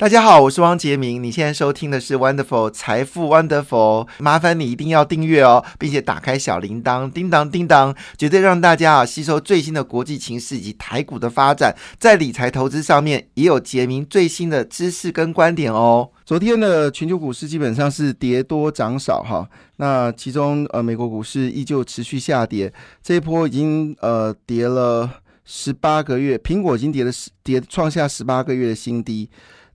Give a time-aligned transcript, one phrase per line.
[0.00, 1.22] 大家好，我是汪杰明。
[1.22, 16.08] 你现在收听的是 Wonderful 财富 Wonderful，麻烦你一定要订阅哦，并且打开小铃铛，叮当叮当，绝对让大家啊吸收最新的国际情势以及台股的发展，在理财投资上面也有杰明最新的知识跟观点哦。
[16.24, 19.46] 昨天的全球股市基本上是跌多涨少哈，
[19.76, 22.72] 那其中呃美国股市依旧持续下跌，
[23.02, 25.10] 这一波已经呃跌了
[25.44, 29.28] 十八个月，苹果已经跌了十跌创下十八个月的新低。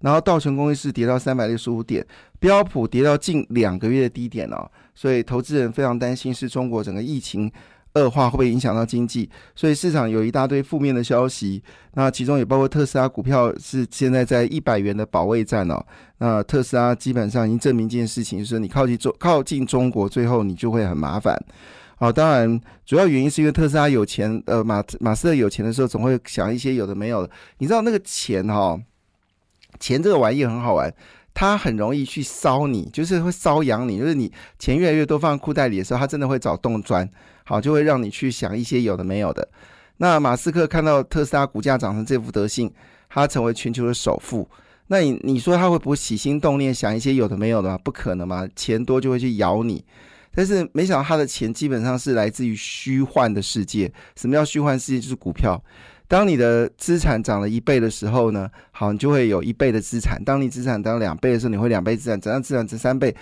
[0.05, 2.05] 然后道琼工业是跌到三百六十五点，
[2.39, 7.51] 标普跌到近两个月的低点哦，所以投资人非常担心是中国整个疫情
[7.95, 11.63] 恶化会不会影响到经济，所以市场有一大堆负面的消息，
[11.95, 15.83] 那其中也包括特斯拉股票是现在在一百元的保卫战哦，
[16.19, 21.35] 那特斯拉基本上已经证明一件事情，就是你靠近中靠近中国，最后你就会很麻烦。
[21.95, 28.79] 好，当然主要原因是因为特斯拉有钱，呃马马斯克有钱的时候总会想一些有的没有的，你知道那个钱哈。
[29.79, 30.93] 钱这个玩意很好玩，
[31.33, 33.99] 它很容易去烧你，就是会瘙痒你。
[33.99, 37.09] 就是你钱越来越多放裤袋里的时候，它真的会找洞钻，
[37.43, 39.47] 好，就会让你去想一些有的没有的。
[39.97, 42.71] 那马斯克看到特斯拉股价涨成这副德性，
[43.09, 44.49] 他成为全球的首富，
[44.87, 47.77] 那你你说他会不会起心动念想一些有的没有的吗？
[47.83, 49.83] 不可能嘛，钱多就会去咬你。
[50.37, 53.89] 但是没想到他的钱基本上是来自于虚幻的世界。
[54.17, 54.99] 什么叫虚幻世界？
[54.99, 55.63] 就是股票。
[56.07, 60.21] 当你的资产涨了一倍的时候呢，好，你就会有一倍的资产。
[60.23, 63.15] 当你资产涨两倍的时候，你会两倍资产，涨到资产值三倍，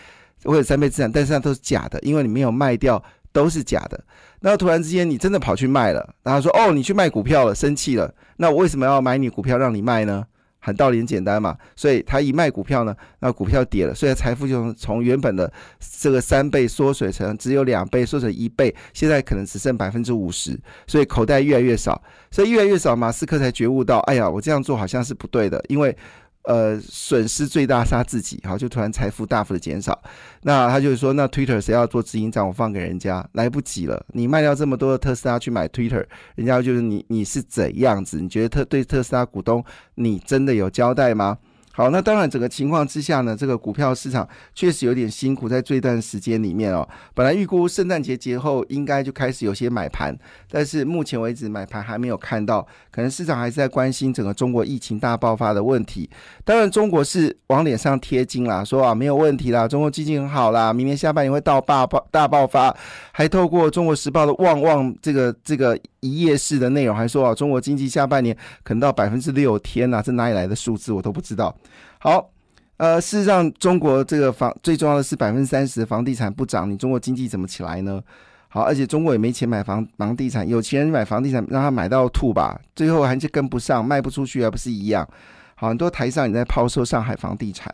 [0.43, 4.03] 会有三倍资产，但是那都是假的，因为你没有卖掉，都是假的。
[4.41, 10.25] 那突然之间你真的跑去卖了，然后说哦，你去卖股票了，生气了，那我为什么要买你股票让你卖呢？
[10.63, 15.51] 很道理很简单嘛，所以他一卖股票呢，那股票跌了，所以财富就从原本的
[15.99, 25.95] 这个三倍缩水成只有两倍，缩成一倍，现在可能只剩百分之五十，所以口袋越来越少，所以越来越少，马斯克才觉悟到，哎呀，我这样做好像是不对的，因为。
[26.45, 29.97] 呃，损失最大是他自己，好，就突然财富大幅的减少。
[30.41, 34.05] 那他就是说，那 Twitter 谁要做执行长，我放给人家，来不及了。
[34.09, 38.19] 你卖掉这么多的特斯拉去买 Twitter，人家就是你，你是怎样子？
[38.19, 39.63] 你觉得特对特斯拉股东，
[39.95, 41.37] 你真的有交代吗？
[41.75, 50.15] 好，那当然，整个情况之下呢，这个股票市场确实有点辛苦，在这段时间里面哦，本来预估圣诞节节后应该就开始有些买盘，
[50.51, 52.61] 但是目前为止买盘还没有看到，
[52.91, 56.07] 可能市场还是在关心整个中国疫情大爆发的问题。
[56.45, 62.71] 当然，中国是往脸上贴金啦，说啊没有问题啦，中国经济很好啦，明年下半年会到大爆大爆发，
[63.11, 65.75] 还透过中国时报的旺旺这个这个。
[66.03, 71.55] 一页式的内容还说啊，中国经济下半年可能到百分之六，天呐，这哪里来的数字我都不知道。
[71.99, 72.29] 好，
[72.77, 78.01] 呃，事实上，中国这个房最重要的是百分之三十的房地产不涨，你中国经济怎么起来呢？
[78.49, 85.07] 好，而且中国也没钱买房房地产，有钱人买房地产让他买到吐吧，最后还是跟不上，卖不出去还不是一样？
[85.55, 87.73] 好，很多台上也在抛售上海房地产，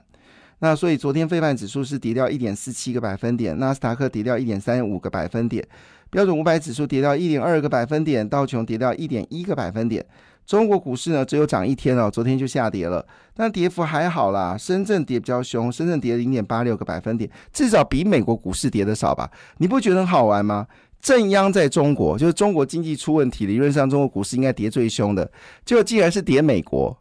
[0.60, 5.68] 那所以昨天费半指数是跌掉一点四七个百分点，纳斯达克跌掉一点三五个百分点。
[6.12, 10.04] 标准五百指数跌掉一点二个百分点，道琼跌掉一点一个百分点。
[10.50, 13.06] 中国股市呢，只有涨一天哦，昨天就下跌了，
[13.36, 14.58] 但跌幅还好啦。
[14.58, 19.30] 深圳跌比较凶，深圳跌零点八六个百分点，至少比美国股市跌的少吧？
[19.58, 20.66] 你不觉得很好玩吗？
[21.00, 25.32] 正央在中国，就是中国经济出问题，理论上中国股市应该跌最凶的，
[25.64, 26.98] 结果竟然是跌美国，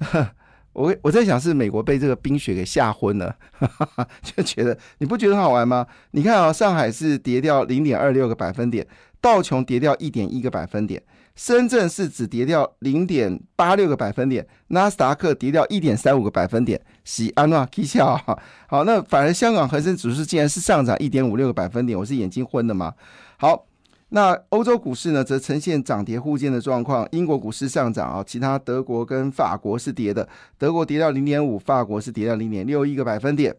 [0.00, 0.26] 哼。
[0.80, 3.36] 我我在想是美国被这个冰雪给吓昏了，
[4.22, 5.86] 就觉得你不觉得很好玩吗？
[6.12, 8.86] 你看啊，上海是跌掉零点二六个百分点，
[9.20, 11.02] 道琼跌掉一点一个百分点，
[11.36, 18.16] 深圳是只跌掉零点八六个百分点，纳斯达克跌掉一点三五个百分点，喜安娜 K 笑
[18.66, 22.94] 好，那反而香港恒生指数竟然是上涨一点五六个百分点，我是眼睛昏了吗？
[23.38, 23.66] 好。
[24.10, 27.08] 那欧洲股市呢，则呈现涨跌互见的状况。
[27.12, 30.28] 英国股市上涨啊，其他德国跟法国是跌的。
[30.58, 33.54] 德国跌到零点五，法国是跌到零点六一个百分点。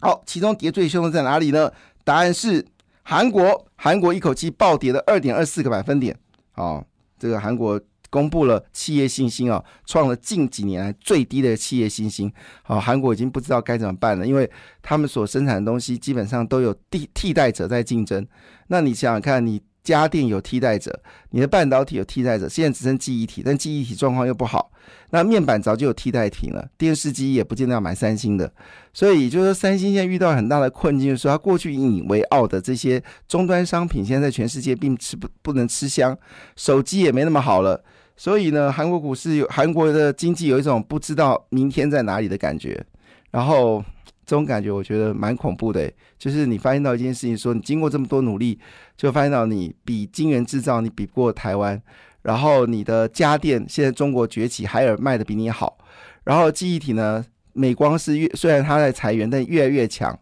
[0.00, 1.70] 好，其中跌最凶的在哪里呢？
[2.04, 2.64] 答案是
[3.02, 6.16] 韩国，韩国一口气暴跌了二点二四个百分点。
[6.52, 6.84] 好，
[7.18, 7.80] 这个韩国
[8.10, 12.32] 公布了企业信心啊，创了近几年来最低的企业信心。
[12.62, 14.48] 好，韩国已经不知道该怎么办了，因为
[14.82, 18.24] 他们所生产的东西基本上都有替替代者在竞争。
[18.68, 20.98] 那你想想看，你家电有替代者，
[21.30, 24.72] 你的半导体有替代者，现在只剩记忆体，但记忆体状况又不好。
[25.10, 28.50] 那面板早就有替代品了，电视机也不见得要买三星的。
[28.94, 36.16] 所以就是说，三星现在遇到很大的困境，就是说它过去引以为傲的这些终端商品，现在在全世界并吃不不能吃香，
[36.56, 37.84] 手机也没那么好了。
[38.16, 42.82] 所以呢，韩国股市有韩国的经济有一种不知道明天在哪里的感觉，
[43.30, 43.84] 然后。
[44.26, 48.58] 这种感觉我觉得蛮恐怖的，就是你发现到一件事情，说你经过这么多努力，
[48.96, 51.80] 就发现到你比晶圆制造你比不过台湾，
[52.22, 55.78] 然后你的家电现在中国崛起，海尔卖的比你好，
[56.24, 60.18] 然后记忆体呢，美光是越虽然它在裁员，但越来越强。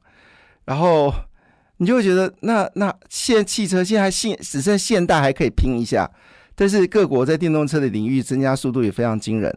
[0.65, 1.13] 然后
[1.79, 6.09] 你就会觉得，那那现汽车现在现只剩现代还可以拼一下，
[6.55, 9.53] 但是各国在电动车的领域增加速度也非常惊人。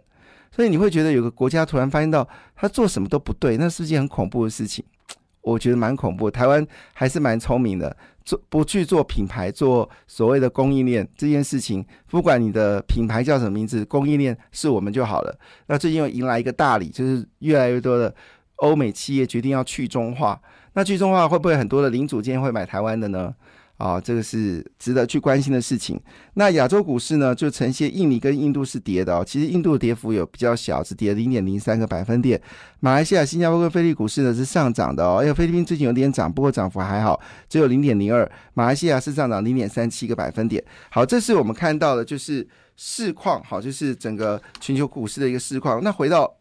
[0.55, 2.25] 所以你会觉得有个国家突然发现到
[2.55, 4.85] 他做什么都不对，那是不是件很恐怖的事情？
[5.41, 6.31] 我觉得蛮恐怖。
[6.31, 15.37] 台湾还是蛮聪明的，做不去做品牌，做所谓的供应链这件事情，不管你的品牌叫什么名字，供应链是我们就好了。
[15.67, 18.15] 那最近又迎来一个大礼，就是越来越多的
[18.55, 20.41] 欧美企业决定要去中化。
[20.73, 23.35] 那去中化会不会很多的零组件会买台湾的呢？
[23.77, 25.99] 啊，这个是值得去关心的事情。
[26.35, 29.23] 那亚洲股市呢，就呈现印尼跟印度是跌的哦。
[29.25, 32.41] 其实印度的跌幅有比较小，只跌零点零三个百分点。
[32.79, 35.17] 马来西亚、新加坡跟菲律宾股市呢是上涨的哦。
[35.17, 37.19] 哎，菲律宾最近有点涨，不过涨幅还好，
[37.49, 38.29] 只有零点零二。
[38.53, 40.63] 马来西亚是上涨零点三七个百分点。
[40.89, 42.47] 好，这是我们看到的，就是
[42.77, 43.43] 市况。
[43.43, 45.83] 好，就是整个全球股市的一个市况。
[45.83, 46.37] 那回到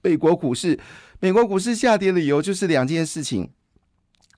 [0.00, 0.78] 美国股市，
[1.20, 3.50] 美国股市下跌的理由就是两件事情。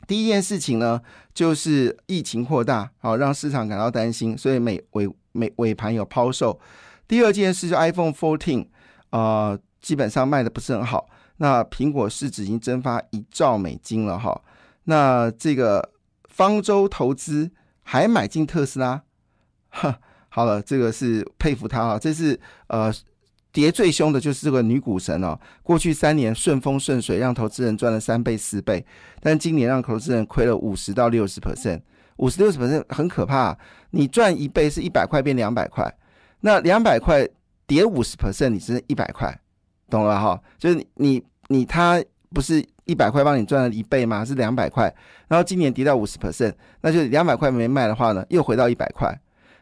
[0.07, 1.01] 第一件事情呢，
[1.33, 6.59] 就是疫情扩大，好让市场感到担心，所以美尾美尾盘有抛售。
[7.09, 8.67] 第二件事就 iPhone 14，
[9.11, 11.09] 呃，基本上卖的不是很好。
[11.39, 14.43] 那苹果市值已经蒸发一兆美金了哈。
[14.85, 15.91] 那这个
[16.29, 17.51] 方舟投资
[17.83, 19.03] 还买进特斯拉，
[19.71, 19.99] 哈，
[20.29, 22.93] 好了，这个是佩服他啊，这是呃。
[23.55, 28.85] 跌最凶的就是这个女股神哦，过去三年顺风顺水，让投资人赚了三倍四倍，
[29.21, 31.81] 但今年让投资人亏了五十到六十 percent，
[32.17, 33.57] 五十六十 percent 很可怕。
[33.91, 35.89] 你赚一倍是一百块变两百块，
[36.41, 37.25] 那两百块
[37.65, 39.41] 跌五十 percent，你是一百块，
[39.89, 40.43] 懂了哈？
[40.59, 44.25] 就是你你他不是一百块帮你赚了一倍吗？
[44.25, 44.93] 是两百块，
[45.29, 49.17] 然后今年跌到五十 percent，那就两百块没卖的话呢，又回到一百块。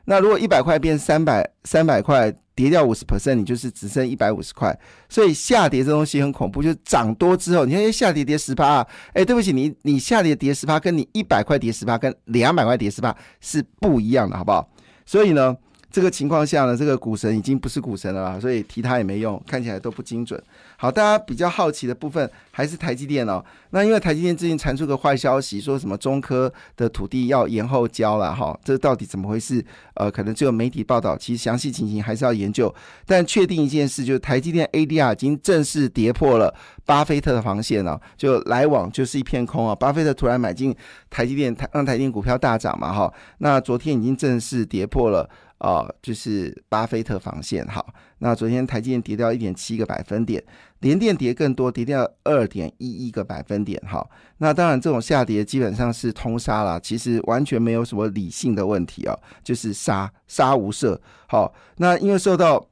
[0.04, 2.34] 那如果一百块变三百三百块。
[2.54, 4.78] 跌掉五十 percent，你就是只剩一百五十块，
[5.08, 14.68] 所以下跌这东西很恐怖，就是涨多之后，你看下跌跌十八啊，哎，对不起，你你下跌跌十八，跟你一百块跌十八，跟两百块跌十八是不一样的，好不好？
[15.06, 15.56] 所以呢。
[15.90, 20.42] 这个情况下呢，这个股神已经不是股神了，所以提他也没用，看起来都不精准。
[20.82, 23.40] 好，大家比较好奇的部分还是台积电哦。
[23.70, 29.64] 那因为台积电最近传出个坏消息，说什么中科的土地要延后交了哈，这到底怎么回事？
[29.94, 32.74] 呃，可能只有媒体报道，其实详细情形还是要研究。
[33.06, 36.52] 但确定一件事，就是台积电 ADR 已经正式跌破了
[36.84, 39.72] 巴菲特的防线了，就来往就是一片空啊。
[39.72, 40.74] 巴菲特突然买进
[41.08, 43.14] 台积电，让台积电股票大涨嘛哈。
[43.38, 45.30] 那昨天已经正式跌破了。
[45.62, 47.94] 哦，就是巴菲特防线好。
[48.18, 50.42] 那昨天台积电跌掉一点七个百分点，
[50.82, 53.80] 连电跌更多，跌掉二点一一个百分点。
[53.86, 60.98] 好，那当然这种下跌基本上是通杀啦，其实完全没有什么理性的问题啊，就是杀杀无赦。
[61.26, 62.62] 好，那因为受到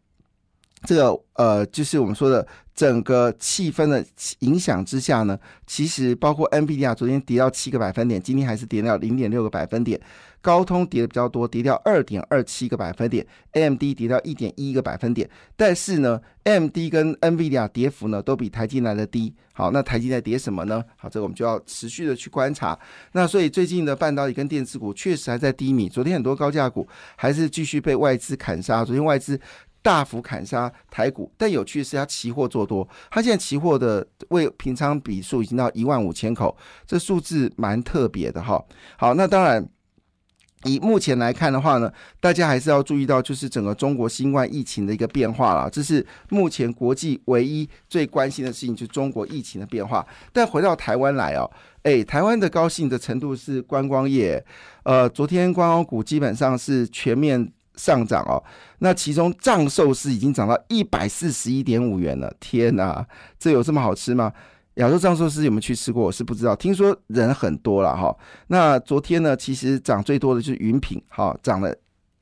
[0.85, 4.05] 这个呃，就是我们说的整个气氛的
[4.41, 10.01] 影响之下呢，其实包括 NVIDIA 昨天跌到七个百分点，今天还是跌掉零点六个百分点。
[10.43, 15.29] 高通跌的比较多，跌掉二点二七个百分点，AMD 跌掉一点一个百分点。
[15.55, 19.35] 但是呢，AMD 跟 NVIDIA 跌幅呢都比台积来的低。
[19.53, 20.83] 好，那台积在跌什么呢？
[20.97, 22.79] 好，这个我们就要持续的去观察。
[23.13, 25.91] 那所以最近的半导体跟电子股确实还在低迷。
[25.91, 28.83] 昨天很多高价股还是继续被外资砍杀。
[28.83, 29.39] 昨天外资
[29.83, 36.57] 大幅砍杀台股，但有趣的是，它期货做多，它现在期货的为平仓笔数已经到一万五千口，
[36.87, 38.65] 这数字蛮特别的哈。
[38.97, 39.69] 好，那当然。
[40.65, 45.71] 以目前来看的话呢，大家还是要注意到，就是整个中国新冠疫情的一个变化了。
[45.71, 50.07] 这是目前国际唯一最关心的事情，就是中国疫情的变化。
[50.35, 51.51] 但回到台湾来哦，
[51.85, 54.45] 诶，台湾的高兴的程度是观光业，
[54.83, 58.43] 呃，昨天观光股基本上是全面上涨哦。
[58.79, 63.07] 那其中藏寿司已经涨到一百四十一点五元了，天哪，
[63.39, 64.33] 这有这么好吃吗？
[64.75, 66.05] 亚洲藏寿司有没有去吃过？
[66.05, 68.17] 我是不知道，听说人很多了哈。
[68.47, 71.75] 那昨天呢，其实涨最多的就是云品，哈，涨了，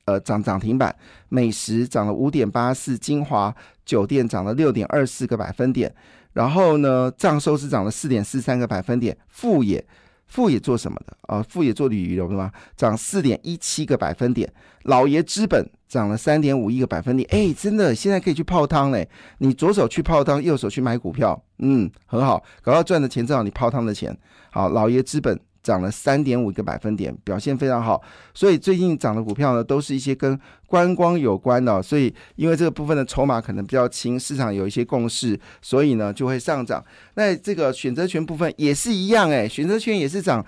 [0.05, 0.93] 呃，涨涨停板。
[1.29, 5.93] 美食涨了五点八四，金华酒店涨了六点二四个百分点。
[6.33, 9.15] 然后呢，藏寿司涨了四点四三个百分点。
[9.29, 9.85] 富野，
[10.29, 11.43] 富野做什么的啊？
[11.49, 12.49] 富野做旅游的嘛？
[12.77, 14.49] 涨四点一七个百分点。
[14.83, 15.69] 老爷资本。
[15.89, 19.09] 涨了三点五一个百分点，哎，真的，现在可以去泡汤嘞！
[19.39, 24.15] 你左手去泡汤，右手去买股票，嗯，很好，搞到赚的钱正好你泡汤的钱。
[24.51, 28.01] 好，老爷资本涨了三点五个百分点，表现非常好。
[28.33, 31.81] 所以最近涨的股票呢，都是一些跟观光有关的。
[31.81, 36.83] 所以因为这个部分的筹码可能比较轻，市场有一些共识，所以呢就会上涨。
[37.15, 40.45] 那这个选择权部分也是一样，哎，选择权也是涨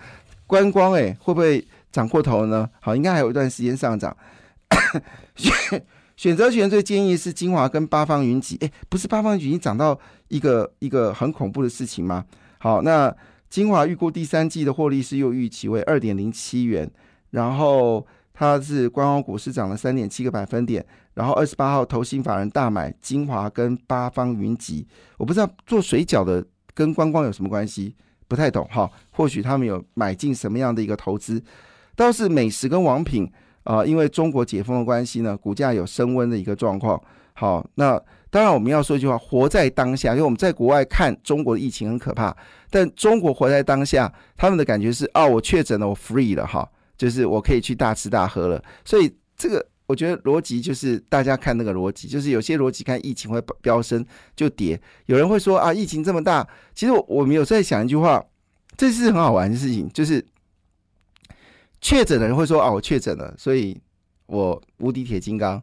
[0.47, 2.69] 观光，哎，会不会涨过头呢？
[2.79, 4.15] 好，应该还有一段时间上涨。
[5.35, 5.83] 选
[6.15, 12.23] 选择权最建议是精华跟八方云集，哎，不是八方云集涨到一个一个很恐怖的事情吗？
[12.59, 13.13] 好，那
[13.51, 16.89] 精华预估第三季的获利是又预期为二点零七元，
[17.29, 18.03] 然后
[18.33, 26.43] 它是官方股市涨了三点七个百分点，然后二十八号投信法人大买精华跟八方云集，我不知道做水饺的
[26.73, 27.93] 跟观光有什么关系，
[28.27, 31.43] 不太懂哈，或许他们有买进什么样的一个投资，
[31.95, 33.31] 倒是美食跟王品。
[33.63, 36.99] 啊，因为中国解封的关系呢，股价有升温的一个状况。
[37.33, 38.01] 好，那
[38.31, 40.13] 当然我们要说一句话：活在当下。
[40.13, 42.35] 因为我们在国外看中国的疫情很可怕，
[42.71, 48.63] 但中国活在当下，他们的感觉是：哦，我确诊了，我 free 了，哈，就是我可以去大吃大喝了。
[48.83, 54.03] 所以这个我觉得逻辑就是大家看那个逻辑，就是有些逻辑看疫情会飙升
[54.35, 54.81] 就跌。
[55.05, 58.25] 有人会说啊，疫情这么大，其实我我们有在想一句话，
[58.75, 60.25] 这是很好玩的事情，就是。
[61.83, 63.75] 确诊的人会说：“啊，我确诊了，所以
[64.27, 65.59] 我无敌铁金刚。”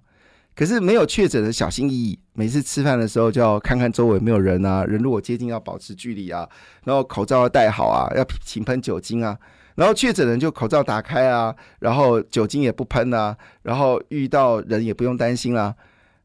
[0.58, 6.48] 可是没有确诊的小心翼翼，每次吃饭的时候就要看看周围有没有人啊，人如果接近要保持距离啊，
[6.82, 9.38] 然后口罩要戴好啊，要勤喷酒精啊。
[9.76, 15.72] 然后确诊人就口罩打开啊，然后酒精也不喷啊，然后遇到人也不用担心啦。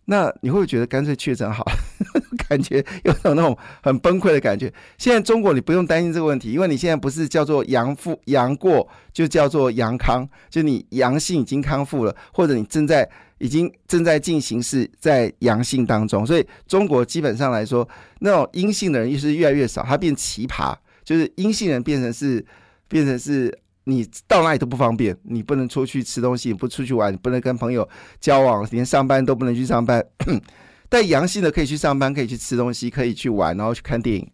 [0.06, 1.63] 那你会不会觉得干脆确诊好？
[2.50, 4.74] 感觉有种那种很崩溃的感觉。
[4.98, 13.08] 现在中国你不用担心这个问题，因为你现在不是叫做阳复阳过，就叫做阳康，就你阳性已经康复了，或者你正在
[13.44, 16.26] 已经正在进行是在阳性当中。
[16.26, 17.88] 所以中国基本上来说，
[18.20, 20.74] 那种阴性的人是越来越少，它变奇葩，
[21.04, 22.44] 就是阴性人变成是
[22.88, 23.60] 变成是。
[23.86, 27.86] 你到哪里都不方便，你不能出去吃东西，不出去玩，不能跟朋友
[28.18, 30.02] 交往，连上班都不能去上班。
[30.88, 34.26] 但阳性的可以去上班，可以去吃东西，可以去玩，然后去看电影。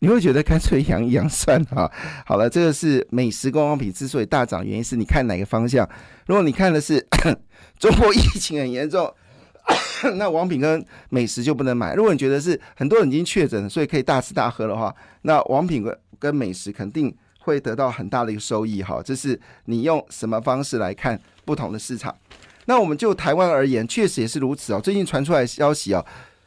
[0.00, 1.88] 你会觉得干脆阳一阳算了。
[2.26, 5.88] 好了，这个是美食观光品之所以大涨，原因是你看哪个方向。
[6.26, 6.98] 如果你看的是
[7.78, 9.12] 中国疫情很严重，
[10.16, 11.94] 那王品跟美食就不能买。
[11.94, 17.14] 如果你觉得是很多人已经确诊，所以可以大吃大喝的话，那王品跟跟美食肯定。
[17.46, 22.16] 会得到很大的一个收益哈，这是你用什么方式来看不同的市场？
[22.64, 24.80] 那我们就台湾而言，确实也是如此哦。
[24.80, 26.02] 最近传出来消息啊，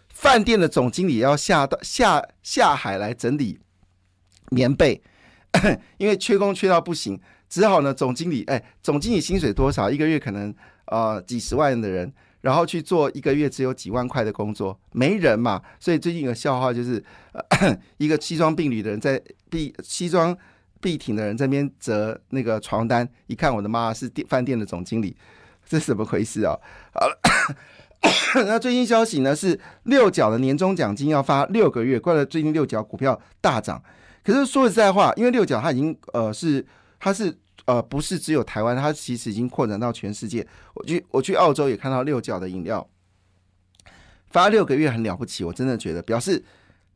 [0.10, 3.60] 饭店的总经理要下到下下海来整理
[4.50, 5.00] 棉被，
[6.00, 9.89] 因为缺工缺到不行，只好呢总经理哎，总经理薪水多少？
[9.89, 10.53] 一个月可能
[10.85, 12.11] 呃几十万的人，
[12.41, 15.61] 然后去做一个月只有几万块的工作，没人嘛。
[15.79, 17.03] 所以最近有个笑话就是，
[17.97, 20.37] 一个西装病履的人在必西装。
[20.79, 25.17] 必挺的人这边折那个床单，一看我的妈是店饭店的总经理，
[25.67, 26.55] 这是怎么回事啊？
[26.93, 27.19] 好了，
[28.45, 33.81] 那最新消息呢是六角的年终奖金要发六个月，怪了最近六角股票大涨。
[34.23, 36.63] 可是说实在话，因为六角它已经呃是
[36.99, 40.45] 它是呃不是只有台湾，它其实已经扩展到全世界。
[40.73, 42.87] 我去我去澳洲也看到六角的饮料
[44.27, 46.43] 发六个月很了不起，我真的觉得表示。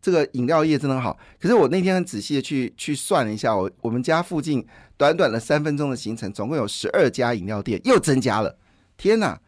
[0.04, 4.66] 这个饮料业真的好，可是我那天很仔细的去去算了一下，我我们家附近
[4.98, 8.58] 短短的三分钟的行程，总共有十二家饮料店又增加了。
[8.98, 9.40] 天哪，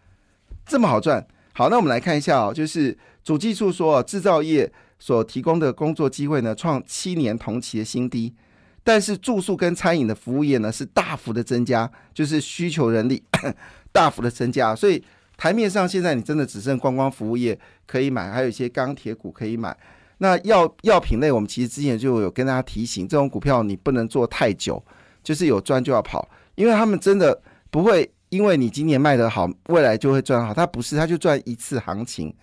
[0.63, 1.25] 这么好赚！
[1.55, 8.36] 好，那我们来看一下哦，就是主计处说，制造业所提供的工作机会呢，创七年同期的新低，
[8.84, 13.24] 但是住宿跟餐饮的服务业呢是大幅的增加，就是需求人力
[13.92, 15.04] 大幅的增加，所以
[15.38, 19.75] 台面上现在你真的只剩观光服务业可以买，还有一些钢铁股可以买。
[20.20, 24.82] 那药药品类，我们其实之前就有跟大家提醒，这种股票你不能做太久，
[25.24, 32.34] 就是有赚就要跑，因为他们真的不会因为你今年卖得好，未来就会赚好，它不是，它就赚一次行情，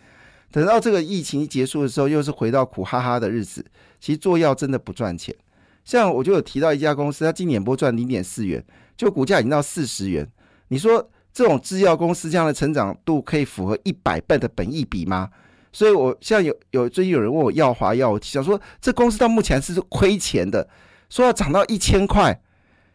[0.51, 3.65] 等到这个疫情结束的时候，又是回到苦哈哈的日子。
[3.99, 5.35] 其实做药真的不赚钱，
[5.85, 8.65] 像我就有提到一家公司，它今年波赚零点四元，
[8.97, 10.27] 就股价已经到四十元，
[10.69, 15.31] 你说这种制药公司这样的成长度可以符合一百倍的本益比吗？
[15.73, 20.69] 所以，我像有有最近有人问我要华药，我想说这公司到目前是亏钱的，
[21.09, 22.41] 说要涨到一千块，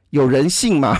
[0.10, 0.98] 有人性吗？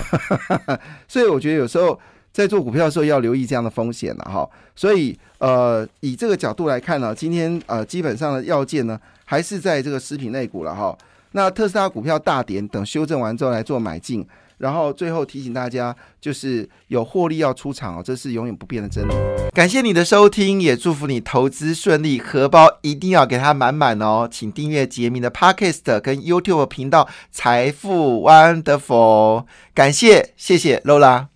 [1.08, 2.00] 所以我觉得有时候
[2.32, 4.50] 在做股票的时候要留意这样的风险了哈。
[4.74, 10.98] 所以呃，以这个角度来看呢，今天呃基本上的要件呢还是在这个食品类股了哈。
[11.36, 14.26] 那特斯拉股票大跌，等修正完之后来做买进。
[14.58, 19.12] 然后最后提醒大家，就是有获利要出场哦，这是永远不变的真理。
[19.54, 24.30] 感谢你的收听，也祝福你投资顺利，荷包一定要给它满满哦。
[24.32, 29.44] 请订阅杰明的 Podcast 跟 YouTube 频道财富 Wonderful。
[29.74, 31.28] 感谢，谢谢 Lola。